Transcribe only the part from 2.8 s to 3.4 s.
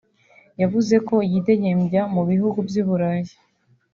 Burayi